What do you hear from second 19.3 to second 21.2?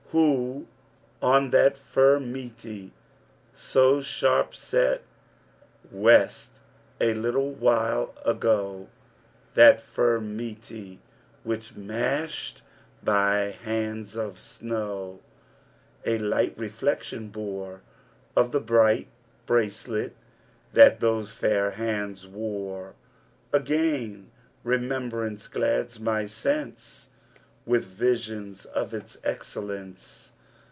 bracelets that